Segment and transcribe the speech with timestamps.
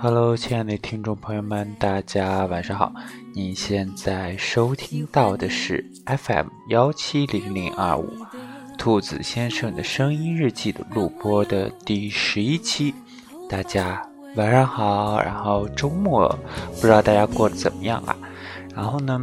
[0.00, 2.92] Hello，亲爱的听众朋友们，大家晚上好。
[3.34, 8.08] 你现在收听到的是 FM 幺七零零二五
[8.78, 12.94] 兔子先生的声音日记的录播的第十一期。
[13.48, 14.00] 大家
[14.36, 16.28] 晚上好，然后周末
[16.76, 18.16] 不知道大家过得怎么样啊？
[18.74, 19.20] 然后呢，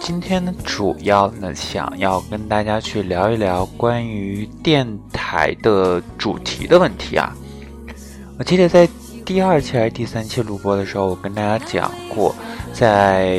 [0.00, 7.32] 今天呢，主要呢想要跟大家去聊一聊关于电台的主题的问题啊。
[8.36, 8.88] 我记得在
[9.24, 12.34] 第二期还是第三期录播的时候，我跟大家讲过，
[12.74, 13.38] 在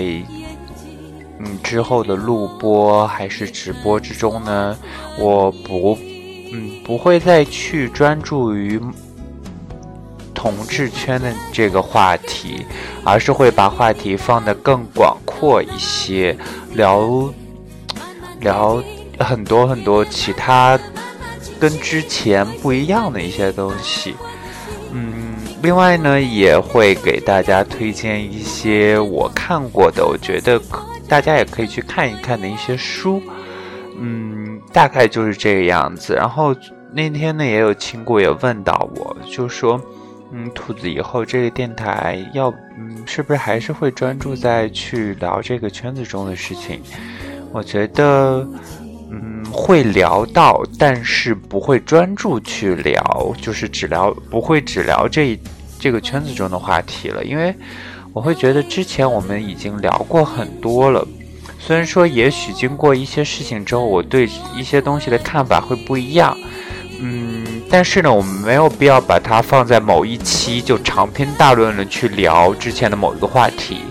[1.40, 4.76] 嗯之后的录播还是直播之中呢，
[5.20, 5.98] 我不
[6.52, 8.82] 嗯不会再去专注于
[10.34, 12.66] 同志圈的这个话题，
[13.04, 16.36] 而是会把话题放得更广阔一些，
[16.74, 17.32] 聊
[18.40, 18.84] 聊
[19.20, 20.80] 很多很多其他
[21.60, 24.16] 跟之前不一样的一些东西。
[25.66, 30.62] 另外呢，也会给大家推荐一些我看过的，我觉得
[31.10, 33.20] 大家也可以去看一看的一些书。
[33.98, 36.14] 嗯，大概就是这个样子。
[36.14, 36.56] 然后
[36.94, 39.82] 那天呢，也有亲故也问到我，就说，
[40.32, 46.80] 嗯，兔子以后这个电台要，嗯，是不是还是会专注在去聊这个圈子中的事情？
[47.52, 48.48] 我觉得。
[49.12, 55.40] 嗯，会聊到，但是不会专注去聊，就是只聊，不会只聊这一
[55.86, 57.24] 这个圈子中的话题了。
[57.24, 57.54] 因为
[58.12, 61.08] 我会觉得之前我们已经聊过很多了，
[61.60, 66.36] 虽然说也许经过一些事情之后，我对一些东西的看法会不一样，
[67.00, 73.82] 嗯，但是呢，我们没有必要把它放在某一期就长篇大论的去聊之前的某一个话题，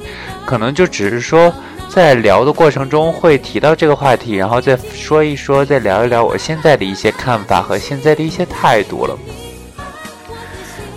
[0.44, 1.54] 可能就只是说。
[1.86, 9.16] 在聊的过程中会提到这个话题，然后再说一说，再聊一聊我现在的一些看法和现在的一些态度了。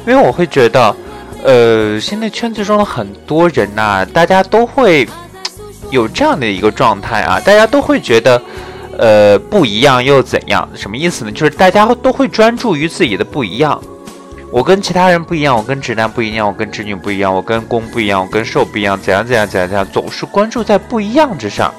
[0.08, 0.96] 因为我会觉得，
[1.44, 5.06] 呃，现在圈子中的很多人呐，大家都会
[5.92, 8.42] 有这样的一个状态啊，大家都会觉得，
[8.98, 10.68] 呃，不一样又怎样？
[10.74, 11.32] 什么意思呢？
[11.32, 13.80] 就是大家都会专注于自己的不一样。
[14.50, 21.74] 我跟其他人不一样，我跟直男不一样，我跟直女不一样，我跟攻不一样，我跟受不一样，怎样怎样怎样怎样，总是关注在不一样之上。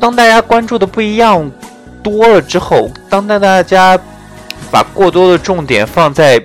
[0.00, 1.48] 当大家关注的不一样
[2.02, 4.00] 多了之后，当当大家
[4.70, 6.42] 把过多的重点放在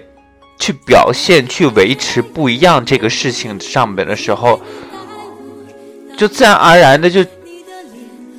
[0.59, 4.61] 去表现、去维持不一样这个事情上面的时候，
[6.17, 7.25] 就自然而然的就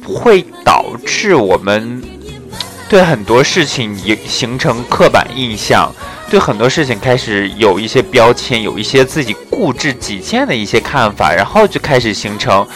[0.04, 2.02] 会导致我们
[2.88, 5.92] 对很多事情形形成刻板印象。
[6.30, 12.68] 对很多事情开始有一些标签，有一些自己固执己见的一些看法，然后就开始形成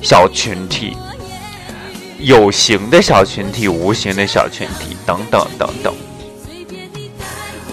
[0.00, 0.96] 小群体，
[2.18, 5.94] 有形的小群体、无形的小群体等等等等。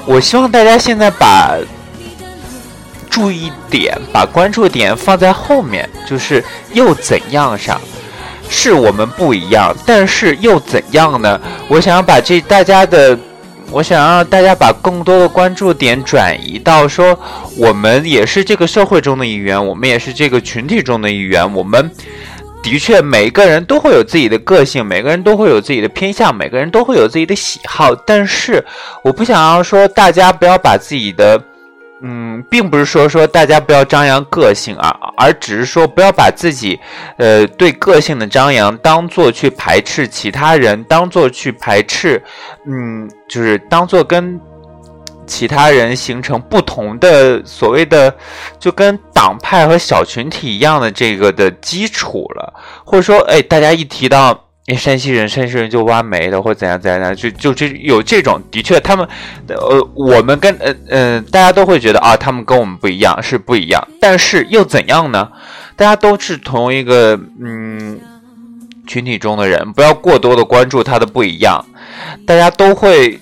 [0.06, 1.58] 我希望大家现在把
[3.10, 6.44] 注意点、把关注点放在后面，就是
[6.74, 7.80] 又怎样上，
[8.50, 11.40] 是我们不一样，但是又怎样呢？
[11.68, 13.18] 我想要把这大家的。
[13.72, 17.20] 我想让大家把更多的关注点转移到说，
[17.58, 21.52] 我们也是这个社会中的一员，我们也是这个群体中的一员。
[21.56, 21.90] 我们
[22.64, 27.94] 的确每个人都会有自己的个性，每个人都会有自己的偏向，每个人都会有自己的喜好。
[27.94, 28.66] 但是，
[29.04, 31.40] 我不想要说大家不要把自己的。
[32.06, 36.78] 嗯，并不是说说大家不要张扬个性啊，而只是说不要把自己，
[37.16, 42.22] 呃，对个性的张扬当做去排斥其他人，当做去排斥，
[42.68, 44.38] 嗯，就是当做跟
[45.34, 48.14] 其他人形成不同的所谓的，
[48.60, 52.54] 就跟党派和小群体一样的这个的基础了，
[52.86, 54.40] 或者说，哎，大家一提到。
[54.66, 59.06] 因为山西人，山西人就挖煤的，或怎样怎样，就就这有这种，的确，他们，
[59.50, 65.30] 呃，我们跟呃呃，大家都会觉得啊，他们跟我们不一样，是不一样，但是又怎样呢？
[65.76, 68.00] 大家都是同一个嗯
[68.88, 71.66] 群体中的人，不要过多的关注他的不一样。
[72.26, 73.20] 大家都会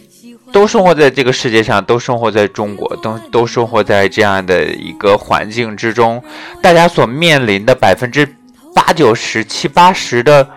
[0.51, 6.23] 都生活在这个世界上，都生活在中国，都都生活在这样的一个环境之中，
[6.61, 8.25] 大家所面临的百分之
[8.73, 10.47] 八九十七八十的。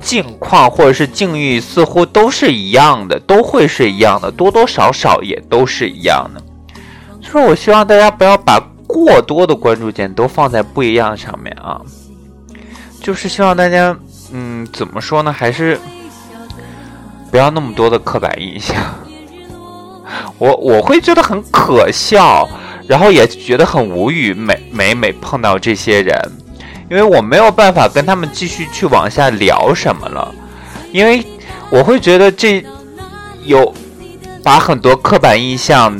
[0.00, 6.40] 境况或者是境遇似乎都是一样的，都会是一样的，多多少少也都是一样的。
[7.20, 11.82] 所以，我希望大家不要把过多的关注点都放在不一样上面啊。
[13.02, 13.98] 就是希望大家，
[14.32, 15.32] 嗯，怎么说呢？
[15.32, 15.80] 还是
[17.32, 18.76] 不要那么多的刻板印象。
[20.38, 22.48] 我我会觉得很可笑，
[22.86, 24.34] 然后也觉得很无语。
[24.34, 26.16] 每每每碰到这些人。
[26.90, 30.34] 因为我没有办法跟他们继续去往下聊什么了，
[30.90, 31.22] 因为
[31.68, 32.64] 我会觉得这
[33.44, 33.74] 有
[34.42, 35.94] 把很多刻板印象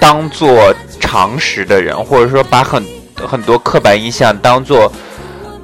[0.00, 2.84] 当做常识的人，或者说把很
[3.14, 4.92] 很多刻板印象当做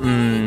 [0.03, 0.42] 嗯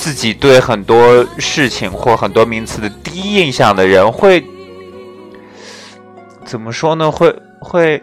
[0.00, 4.42] 自己对很多事情或很多名词的第一印象的人，会
[6.46, 7.10] 怎么说呢？
[7.10, 8.02] 会会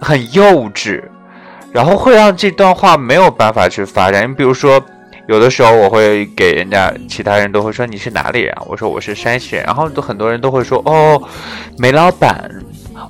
[0.00, 1.02] 很幼稚，
[1.70, 4.28] 然后会让这段话没有办法去发展。
[4.28, 4.82] 你比如说。
[5.26, 8.54] 有的时候我会给人家，其他人都会说你是哪里人？
[8.66, 11.18] 我说我是山西人，然后都很多人都会说哦，
[11.78, 12.50] 煤老板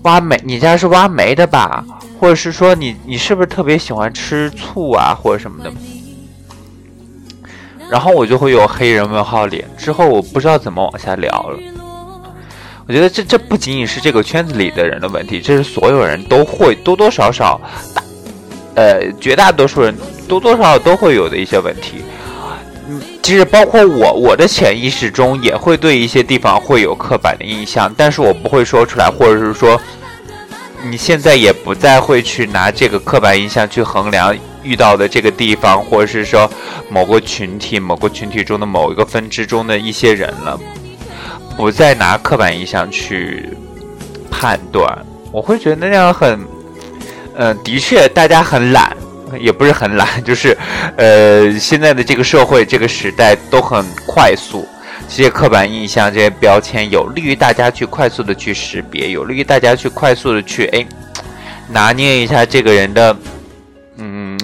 [0.02, 1.84] 挖煤，你家是挖煤的吧？
[2.20, 5.72] 或者是说你你是不是特别喜欢吃醋啊，或者什么的？
[7.90, 11.58] 然后我就会有黑人问号脸，之后我不知道怎么往下聊了。
[12.86, 17.60] 我觉得这这不仅仅是这个圈子里的人的问题，这是所有人都会多多少少
[17.94, 18.02] 大，
[18.74, 19.94] 呃，绝大多数人。
[20.26, 21.96] 多多少少都会有的一些问题，
[22.88, 29.78] 嗯，其实包括我，我的潜意识中也会对一些地方会有刻板的印象，但是我不会说出来，或者是说，
[30.88, 36.50] 你现在也不再会去拿这个刻板印象去衡量遇到的这个地方，或者是说
[36.90, 40.58] 某个群体、某个群体中的某一个分支中的一些人了，
[41.56, 43.50] 不再拿刻板印象去
[44.30, 46.40] 判断，我会觉得那样很，
[47.36, 48.96] 嗯，的确大家很懒。
[49.40, 50.56] 也不是很懒，就是，
[50.96, 54.64] 呃，现在的这个社会、这个时代都很快速，
[55.08, 60.86] 这些刻板印象、这些标签有利于大家去快速的去识别，有利于大家去快速的去哎
[61.68, 63.16] 拿捏一下这个人的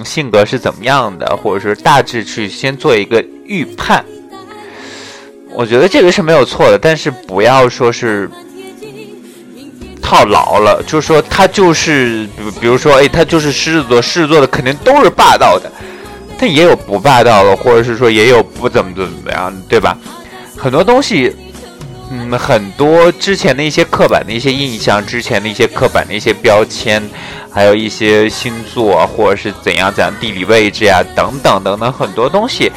[0.05, 4.05] 性格是怎么样的，或者是大致去先做一个预判。
[5.53, 8.31] 我觉得这个是没有错的，但是不要说是。
[10.03, 15.71] 套牢了，就是说他就是，比比如说，哎，他就是狮子座，狮子座的肯定都是霸道的，
[16.37, 19.97] 但也有不霸道的，或者是说也有不怎么怎么样，对吧？
[20.57, 21.37] 很多东西，
[22.11, 27.03] 嗯，很多之前的一些刻板的一些印象，之前的一些刻板的一些标签，
[27.53, 32.71] 还有一些星座或者是怎样怎样地理位置呀，等等等等很多东西。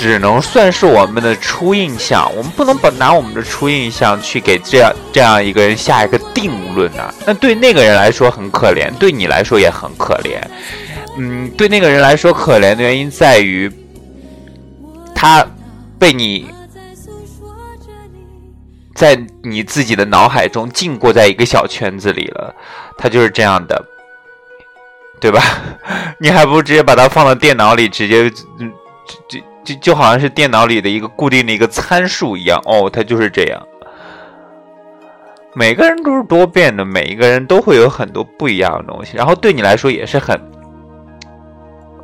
[0.00, 7.12] 只能算是我们的初印象，我们不能把拿我们的初印象去给这样这样一个人下一个定论啊。
[7.26, 10.38] 那对那个人来说很可怜，对你来说也很可怜。
[11.16, 13.68] 嗯，对那个人来说可怜的原因在于，
[15.16, 15.44] 他
[15.98, 16.46] 被你
[18.98, 22.52] 在你自己的脑海中禁锢在一个小圈子里了，
[22.98, 23.84] 他就是这样的，
[25.20, 25.40] 对吧？
[26.18, 28.28] 你还不如直接把它放到电脑里，直接
[28.58, 28.72] 嗯，
[29.28, 29.38] 就。
[29.64, 33.62] 就就好像是电脑里的一个固定的一个参数一样哦，它就是这样。
[35.52, 39.14] 每个人都是多变的，每一个人都会有很多不一样的东西。
[39.14, 40.40] 然后对你来说也是很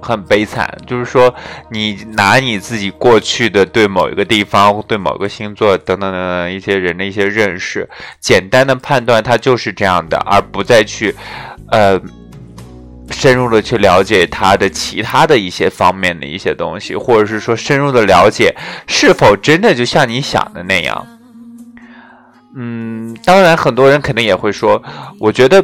[0.05, 1.35] 很悲惨，就是说
[1.71, 7.89] 你拿你自己过去的对某一个地方、对某个星座等等等等一些人的一些认识，
[8.21, 11.15] 简单的判断它就是这样的，而不再去
[11.71, 12.01] 呃。
[13.11, 18.57] 深入的去了解他的其他的一些方面的一些东西，或者是说深入的了解
[18.87, 21.07] 是否真的就像你想的那样。
[22.57, 24.83] 嗯，当然很多人肯定也会说，
[25.21, 25.63] 我觉得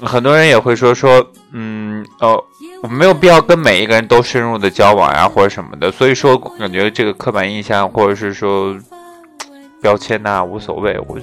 [0.00, 2.42] 很多人也会说说，嗯，哦，
[2.82, 5.90] 我没有必要跟每一个人都深入的交往呀，或者什么的。
[5.90, 8.76] 所以说，感觉这个刻板印象或者是说
[9.82, 11.18] 标签呐，无所谓，我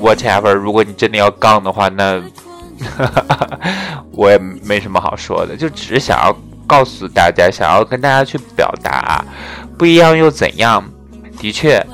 [0.00, 0.52] whatever。
[0.52, 2.22] 如果你真的要杠的话，那。
[4.10, 6.36] 我也没什么好说的，就只是想要
[6.66, 9.24] 告诉大家，想要跟大家去表达，
[9.78, 10.84] 不一样又怎样？
[11.38, 11.84] 的确，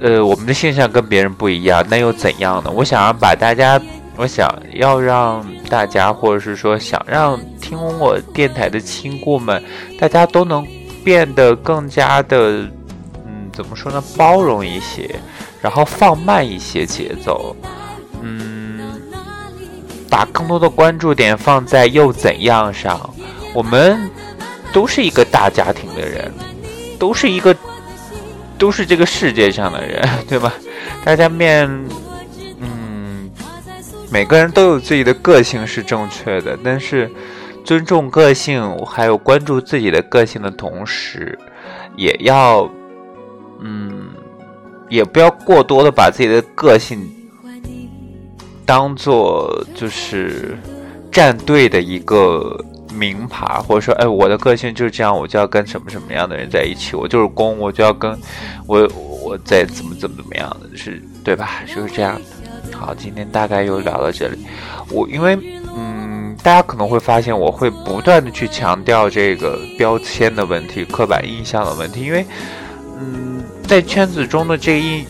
[0.00, 2.70] 呃，我们的现象跟别人不一样，那又怎样呢？
[2.74, 3.80] 我想要把大家，
[4.16, 9.62] 我想要让大家，或者是说想让听我电台的亲故们，
[9.98, 10.66] 大家都能
[11.04, 12.68] 变得更加的，
[13.26, 14.02] 嗯，怎么说呢？
[14.16, 15.14] 包容一些，
[15.60, 17.54] 然后放慢一些节奏，
[18.22, 18.64] 嗯。
[20.08, 23.10] 把更多的关注点放在又怎样上？
[23.52, 24.08] 我们
[24.72, 26.32] 都是一个大家庭的人，
[26.96, 27.54] 都是一个，
[28.56, 30.54] 都是这个世界上的人，对吧？
[31.04, 31.68] 大家面，
[34.10, 37.10] 每个人都有自己的个性是正确的，但是
[37.64, 41.38] 尊重个性，还有关注自己的个性的同时，
[41.96, 42.70] 也要，
[43.60, 44.08] 嗯，
[44.88, 47.12] 也不要过多的把自己的个性。
[48.64, 50.58] 当做就是
[51.12, 52.58] 站队的一个
[52.92, 58.18] 名牌，或者说，哎，我的个性就是这样，我就要跟什么什么样的人在一起，我就是攻，我就要跟
[58.66, 58.88] 我
[59.22, 61.62] 我再怎么怎么怎么样的，是对吧？
[61.66, 62.20] 就是这样的。
[62.72, 64.38] 好，今天大概又聊到这里。
[64.90, 65.38] 我因为
[65.76, 72.24] 嗯，大家可能会发现，我会不断的去强调这个标签的问题、刻板印象的问题，因为
[72.98, 75.04] 嗯，在圈子中的这一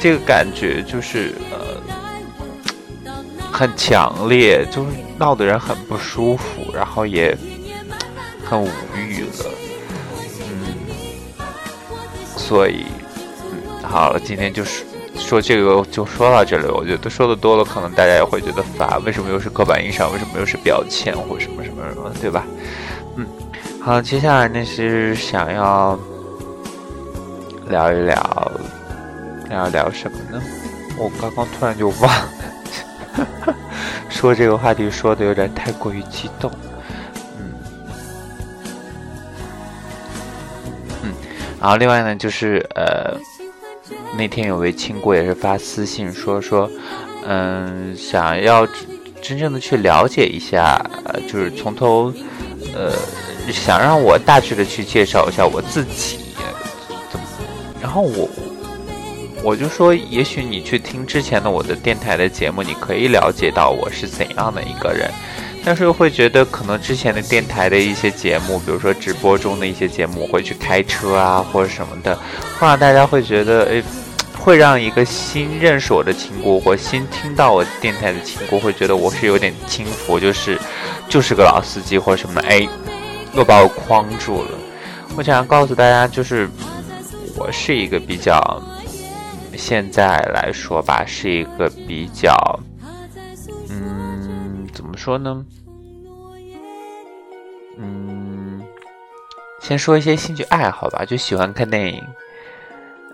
[0.00, 1.72] 这个感觉就是呃。
[3.54, 7.36] 很强烈，就是闹得人很不舒服，然后也
[8.42, 9.44] 很无语了。
[10.48, 10.74] 嗯，
[12.34, 12.86] 所以，
[13.44, 14.84] 嗯，好了，今天就是
[15.16, 16.66] 说这个就说到这里。
[16.66, 19.02] 我觉得说的多了，可能大家也会觉得烦。
[19.04, 20.12] 为什么又是刻板印象？
[20.12, 22.12] 为什么又是标签或什么什么什么？
[22.20, 22.44] 对吧？
[23.16, 23.26] 嗯，
[23.80, 25.98] 好，接下来呢是想要
[27.68, 28.52] 聊一聊，
[29.50, 30.42] 要聊什么呢？
[30.98, 33.56] 我刚刚突然就忘了，
[34.08, 36.50] 说这个话题说的有点太过于激动。
[37.38, 37.52] 嗯
[41.02, 41.14] 嗯，
[41.60, 43.16] 然后另外呢就是呃，
[44.16, 46.70] 那天有位亲姑也是发私信说说，
[47.26, 48.66] 嗯，想要
[49.20, 50.84] 真正的去了解一下，
[51.30, 52.12] 就是从头。
[52.74, 52.92] 呃，
[53.52, 56.18] 想让我大致的去介绍一下我自己，
[57.10, 57.26] 怎么？
[57.82, 58.30] 然后我
[59.42, 65.10] 我就说，也许你去听之前的我的电台的节目，你可以了解到我是怎样的一个人。
[65.64, 72.14] 但是又会觉得，可能之前的电台的一些节目，比如说直播中的一些节目，会去开车啊或者什么的，
[72.58, 73.82] 会让大家会觉得，哎，
[74.38, 80.58] 会让一个新认识我的亲姑或新听到我电台的亲姑会觉得我是有点轻浮，就是。
[81.08, 82.66] 就是个老司机或什么的，哎，
[83.34, 84.50] 又把我框住了。
[85.14, 86.48] 我想要告诉大家，就是
[87.36, 88.62] 我是一个比较，
[89.54, 92.34] 现在来说吧，是一个比较，
[95.02, 95.44] 说呢？
[97.76, 98.62] 嗯，
[99.60, 102.00] 先说一些兴趣爱好吧，就喜欢看电影，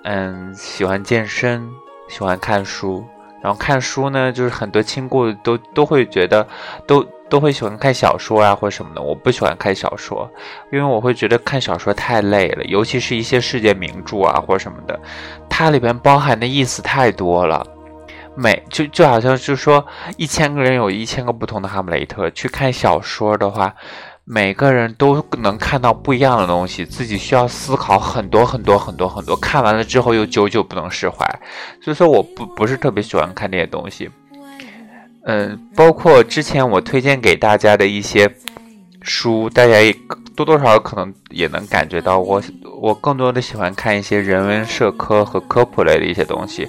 [0.04, 1.66] 嗯，喜欢健身，
[2.07, 3.02] 喜欢看书。
[3.40, 6.47] 然后看书呢，就是很多亲故都都会觉得，
[6.87, 9.00] 都都会喜欢看小说啊，或什么的。
[9.00, 10.30] 我不喜欢看小说，
[10.71, 15.00] 因为我会觉得看小说太累了，尤其是一些世界名著啊，或什么的，
[15.49, 17.66] 它里边包含的意思太多了。
[18.38, 19.85] 每就就好像是说，
[20.16, 22.30] 一千个人有一千个不同的哈姆雷特。
[22.30, 23.75] 去看小说的话。
[24.30, 29.35] 每个人都能看到不一样的东西，自己需要思考很多很多很多很多。
[29.35, 31.25] 看完了之后又久久不能释怀，
[31.80, 34.11] 所以说我不不是特别喜欢看这些东西。
[35.25, 38.30] 嗯，包括之前我推荐给大家的一些
[39.02, 39.95] 书，大家也
[40.35, 42.43] 多多少少可能也能感觉到，我
[42.81, 46.69] 我更多的喜欢看一些人文社科和科普类的一些东西，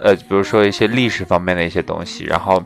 [0.00, 2.62] 呃，比如说一些历史方面的一些东西，然后。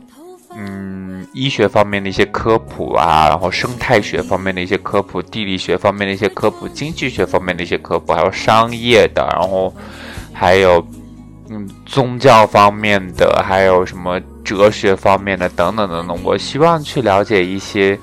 [0.53, 9.73] 嗯，医学方面的一些科普啊，然后生态学方面的一些科普，地理学方面的一些科普，经济学方面的一些科普，还有商业的，然后
[10.33, 10.85] 还有
[11.49, 16.19] 嗯宗教方面的，还有什么哲学方面的等等等等。
[16.21, 17.97] 我希望去了解一些，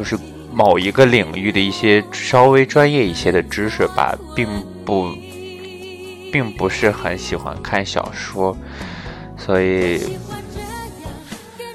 [0.00, 0.16] 就是
[0.50, 4.48] 某一个领域的一些稍微专业一些的知识吧，并
[4.82, 5.10] 不，
[6.32, 8.56] 并不是很喜欢看小说。
[9.36, 10.00] 所以，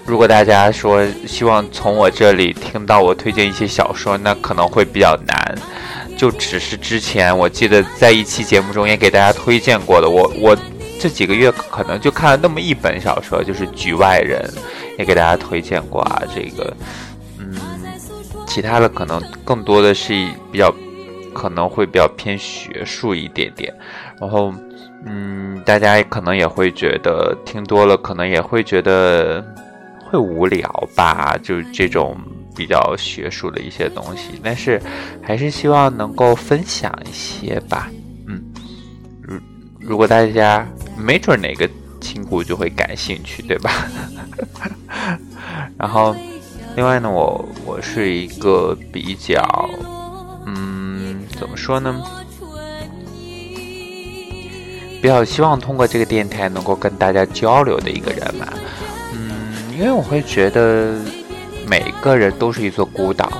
[0.07, 5.55] 如果大家说希望从我这里听到我推荐一些小说，那可能会比较难。
[6.17, 10.57] 就只是之前我记得在一期节目中也给大家推荐过的，我我
[10.99, 14.41] 这几个月可能就看了那么一本小说，就是《局外人》，
[14.97, 16.23] 也给大家推荐过啊。
[16.33, 16.75] 这个，
[18.55, 20.13] 其他的可能更多的是
[20.49, 20.73] 比较
[21.33, 23.73] 可能会比较偏学术一点点，
[24.17, 24.53] 然后。
[25.07, 29.45] 嗯，大家可能也会觉得听多了，可能也会觉得
[30.03, 32.17] 会无聊吧，就这种
[32.55, 34.39] 比较学术的一些东西。
[34.41, 34.81] 但是
[35.21, 37.91] 还是希望能够分享一些吧。
[38.27, 38.41] 嗯，
[39.21, 39.37] 如
[39.79, 41.69] 如果大家没准哪个
[42.01, 43.69] 亲故就会感兴趣，对吧？
[45.77, 46.15] 然后，
[46.75, 49.41] 另外呢，我我是一个比较，
[50.45, 52.03] 嗯，怎么说呢？
[55.01, 58.47] 比较希望通过这个电台能够跟大家交流的一个人嘛，
[59.13, 60.95] 嗯，因为我会觉得
[61.67, 63.31] 每个人都是一座孤岛，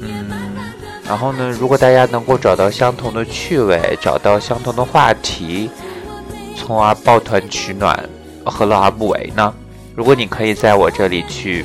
[0.00, 0.26] 嗯，
[1.06, 5.70] 然后呢，如果大家能够找到相同的趣味，找到相同的话题，
[6.56, 8.08] 从而抱团取暖，
[8.44, 9.52] 何乐而不为呢？
[9.94, 11.64] 如果你可以在我这里去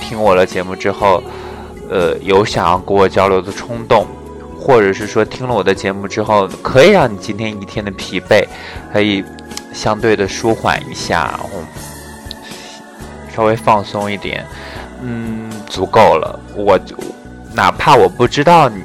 [0.00, 1.22] 听我的节目之后，
[1.88, 4.06] 呃，有想要跟我交流的冲动。
[4.62, 8.44] 或者是说听了我的节目之后，可以让你今天一天的疲惫
[8.92, 9.24] 可以
[9.72, 11.48] 相对的舒缓一下，然后
[13.34, 14.44] 稍微放松一点，
[15.00, 16.38] 嗯，足够了。
[16.54, 16.94] 我就
[17.54, 18.84] 哪怕我不知道你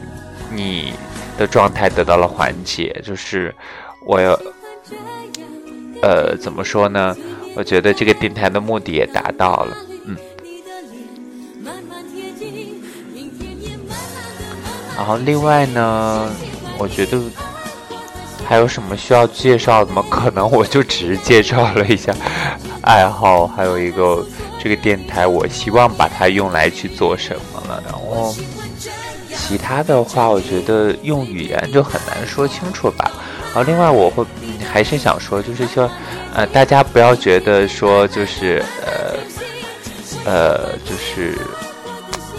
[0.50, 0.94] 你
[1.38, 3.54] 的状态得到了缓解，就是
[4.06, 4.34] 我要
[6.06, 7.18] 呃怎么说呢？
[7.56, 9.76] 我觉得这个电台的目的也达到了。
[10.06, 10.16] 嗯
[14.96, 16.30] 然后另外呢，
[16.78, 17.20] 我觉得
[18.48, 20.04] 还有什么需要介绍的吗？
[20.10, 22.16] 可能我就只是介绍了一下
[22.82, 24.24] 爱好，还有一个
[24.62, 27.84] 这个电台，我希望把它用来去做什么了。
[27.84, 28.34] 然后
[29.36, 33.12] 其他的话，我觉得用语言就很难说清楚吧。
[33.54, 34.24] 然后另外我会
[34.76, 35.90] 还是想说，就是说，
[36.34, 39.16] 呃，大家不要觉得说就是呃
[40.26, 41.34] 呃就是。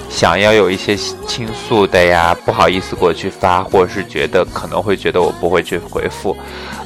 [0.09, 6.35] 想要有一些倾诉的呀，不好意思过去发，或者是觉得可能会觉得我不会去回复，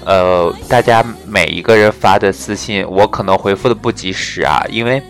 [0.04, 5.00] 呃，大家每一个人发的私信，我可能回复的不及时啊，因为，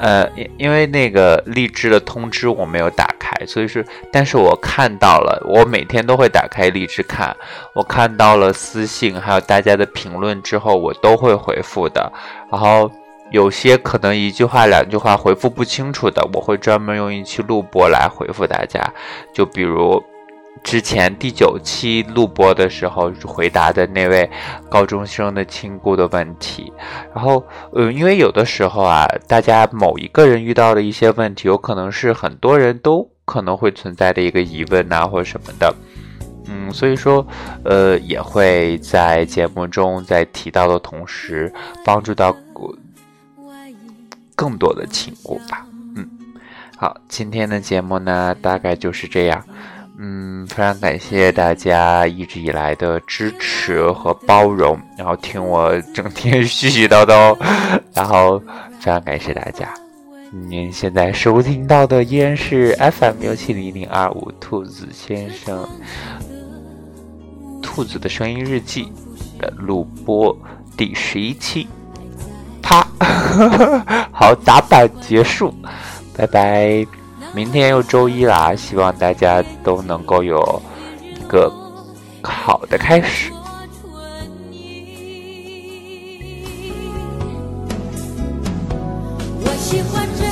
[0.00, 7.36] 呃，因因为那个荔枝的通知我没有打开，所以是，但是我看到了，我每天都会打开荔枝看，
[7.74, 12.12] 我看到了私信还有大家的评论之后，我都会回复的，
[12.50, 12.90] 然后。
[13.30, 18.80] 有些可能一句话、两句话回复不清楚的，我会专门用一期录播来回复大家。
[19.34, 20.02] 就比如
[20.62, 24.28] 之前第九期录播的时候回答的那位
[24.68, 26.72] 高中生的亲故的问题。
[27.14, 35.74] 然后，呃，因为有的时候啊，大家某一个人遇到的一些问题，有可能是很多人都可能会存在的一个疑问呐，或者什么的。
[36.46, 37.26] 嗯，所以说，
[37.64, 41.52] 呃，也会在节目中在提到的同时，
[41.84, 42.34] 帮助到。
[44.34, 46.08] 更多的亲故吧，嗯，
[46.76, 49.44] 好，今天的节目呢，大概就是这样，
[50.00, 57.36] 嗯，非常感谢大家一直以来的支持和包容，然后听我整天絮絮叨叨，
[57.92, 58.38] 然后
[58.78, 59.68] 非常感谢大家。
[60.48, 65.68] 您现在收听到的依然是 FM 幺七零零二五兔子先生，
[67.60, 68.92] 兔子的声音日记
[69.38, 70.36] 的录播
[70.76, 71.66] 第十一期。
[72.62, 72.86] 啪，
[74.12, 75.52] 好，打板结束，
[76.16, 76.86] 拜拜，
[77.34, 80.62] 明天又周一啦希望大家都能够有
[81.02, 81.52] 一个
[82.22, 83.30] 好的开始。
[89.44, 90.27] 我喜欢这